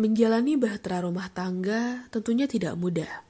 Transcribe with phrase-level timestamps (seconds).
[0.00, 3.20] Menjalani bahtera rumah tangga tentunya tidak mudah.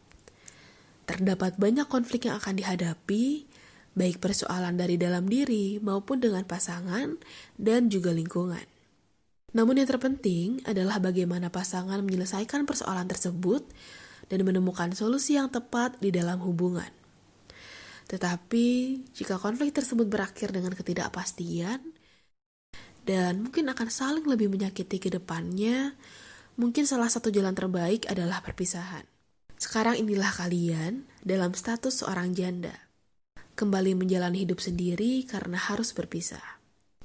[1.02, 3.42] Terdapat banyak konflik yang akan dihadapi,
[3.98, 7.18] baik persoalan dari dalam diri maupun dengan pasangan
[7.58, 8.62] dan juga lingkungan.
[9.50, 13.66] Namun yang terpenting adalah bagaimana pasangan menyelesaikan persoalan tersebut
[14.30, 16.86] dan menemukan solusi yang tepat di dalam hubungan.
[18.06, 18.66] Tetapi,
[19.10, 21.82] jika konflik tersebut berakhir dengan ketidakpastian
[23.02, 25.98] dan mungkin akan saling lebih menyakiti ke depannya,
[26.60, 29.08] mungkin salah satu jalan terbaik adalah perpisahan.
[29.56, 32.76] Sekarang inilah kalian dalam status seorang janda.
[33.56, 36.60] Kembali menjalani hidup sendiri karena harus berpisah.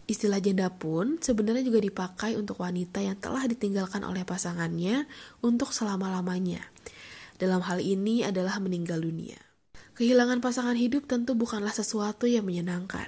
[0.06, 5.08] Istilah janda pun sebenarnya juga dipakai untuk wanita yang telah ditinggalkan oleh pasangannya
[5.40, 6.62] untuk selama-lamanya.
[7.40, 9.40] Dalam hal ini adalah meninggal dunia.
[9.96, 13.08] Kehilangan pasangan hidup tentu bukanlah sesuatu yang menyenangkan.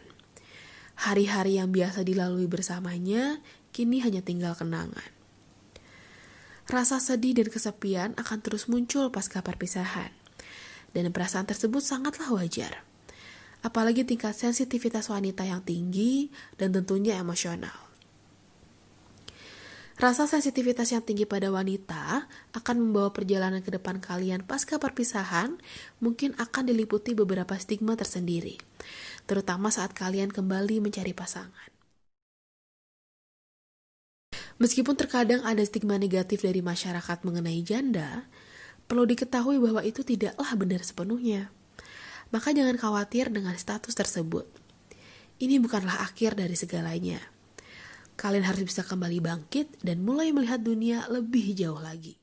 [0.98, 3.44] Hari-hari yang biasa dilalui bersamanya
[3.76, 5.17] kini hanya tinggal kenangan.
[6.68, 10.12] Rasa sedih dan kesepian akan terus muncul pasca perpisahan.
[10.92, 12.88] Dan perasaan tersebut sangatlah wajar
[13.66, 17.74] apalagi tingkat sensitivitas wanita yang tinggi dan tentunya emosional.
[19.98, 25.58] Rasa sensitivitas yang tinggi pada wanita akan membawa perjalanan ke depan kalian pasca perpisahan
[25.98, 28.62] mungkin akan diliputi beberapa stigma tersendiri,
[29.26, 31.77] terutama saat kalian kembali mencari pasangan.
[34.58, 38.26] Meskipun terkadang ada stigma negatif dari masyarakat mengenai janda,
[38.90, 41.54] perlu diketahui bahwa itu tidaklah benar sepenuhnya
[42.32, 44.48] maka jangan khawatir dengan status tersebut.
[45.38, 47.22] Ini bukanlah akhir dari segalanya.
[48.18, 52.18] Kalian harus bisa kembali bangkit dan mulai melihat dunia lebih jauh lagi.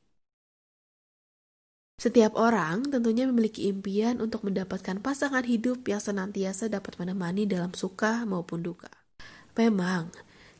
[1.94, 8.26] Setiap orang tentunya memiliki impian untuk mendapatkan pasangan hidup yang senantiasa dapat menemani dalam suka
[8.26, 8.90] maupun duka.
[9.54, 10.10] Memang,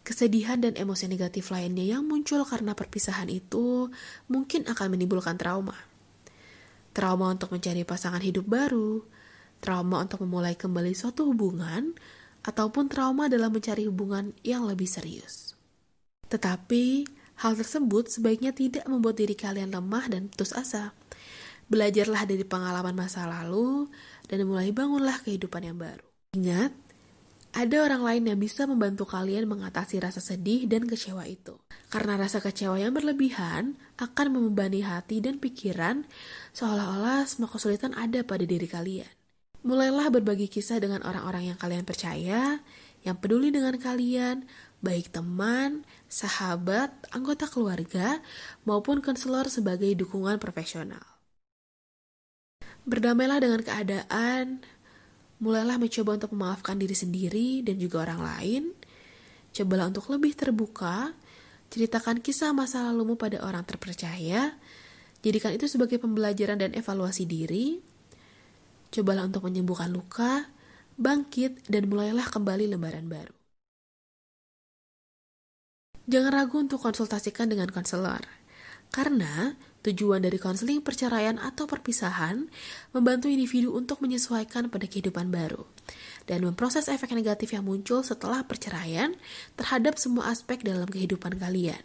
[0.05, 3.89] kesedihan dan emosi negatif lainnya yang muncul karena perpisahan itu
[4.29, 5.75] mungkin akan menimbulkan trauma.
[6.95, 9.03] Trauma untuk mencari pasangan hidup baru,
[9.59, 11.97] trauma untuk memulai kembali suatu hubungan,
[12.45, 15.57] ataupun trauma dalam mencari hubungan yang lebih serius.
[16.29, 17.09] Tetapi,
[17.41, 20.93] hal tersebut sebaiknya tidak membuat diri kalian lemah dan putus asa.
[21.67, 23.89] Belajarlah dari pengalaman masa lalu
[24.29, 26.05] dan mulai bangunlah kehidupan yang baru.
[26.37, 26.77] Ingat,
[27.55, 31.55] ada orang lain yang bisa membantu kalian mengatasi rasa sedih dan kecewa itu.
[31.87, 36.03] Karena rasa kecewa yang berlebihan akan membebani hati dan pikiran
[36.51, 39.07] seolah-olah semua kesulitan ada pada diri kalian.
[39.63, 42.59] Mulailah berbagi kisah dengan orang-orang yang kalian percaya,
[43.07, 44.51] yang peduli dengan kalian,
[44.83, 48.19] baik teman, sahabat, anggota keluarga,
[48.67, 51.07] maupun konselor sebagai dukungan profesional.
[52.85, 54.61] Berdamailah dengan keadaan,
[55.45, 58.63] mulailah mencoba untuk memaafkan diri sendiri dan juga orang lain.
[59.53, 61.13] Cobalah untuk lebih terbuka,
[61.69, 64.57] ceritakan kisah masa lalumu pada orang terpercaya,
[65.21, 67.79] jadikan itu sebagai pembelajaran dan evaluasi diri,
[68.95, 70.47] Cobalah untuk menyembuhkan luka,
[70.95, 73.35] bangkit, dan mulailah kembali lembaran baru.
[76.07, 78.23] Jangan ragu untuk konsultasikan dengan konselor,
[78.91, 82.49] karena tujuan dari konseling perceraian atau perpisahan
[82.97, 85.69] membantu individu untuk menyesuaikan pada kehidupan baru
[86.25, 89.13] dan memproses efek negatif yang muncul setelah perceraian
[89.61, 91.85] terhadap semua aspek dalam kehidupan kalian.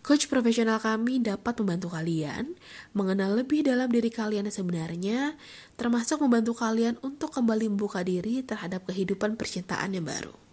[0.00, 2.56] Coach profesional kami dapat membantu kalian
[2.96, 5.36] mengenal lebih dalam diri kalian sebenarnya,
[5.76, 10.47] termasuk membantu kalian untuk kembali membuka diri terhadap kehidupan percintaan yang baru.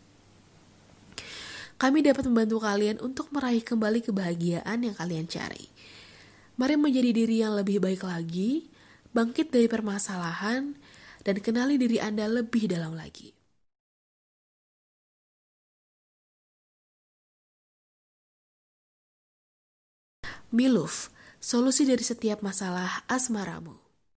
[1.75, 5.67] Kami dapat membantu kalian untuk meraih kembali kebahagiaan yang kalian cari.
[6.55, 8.71] Mari menjadi diri yang lebih baik lagi,
[9.11, 10.71] bangkit dari permasalahan,
[11.27, 13.35] dan kenali diri Anda lebih dalam lagi.
[20.55, 21.11] Miluf,
[21.43, 23.84] solusi dari setiap masalah asmaramu.